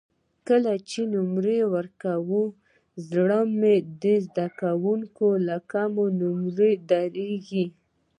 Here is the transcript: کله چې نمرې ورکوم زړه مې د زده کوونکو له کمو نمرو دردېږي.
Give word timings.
کله 0.47 0.73
چې 0.89 0.99
نمرې 1.13 1.59
ورکوم 1.73 2.47
زړه 3.09 3.39
مې 3.59 3.75
د 4.01 4.03
زده 4.25 4.47
کوونکو 4.61 5.27
له 5.47 5.57
کمو 5.71 6.05
نمرو 6.19 6.69
دردېږي. 6.89 7.65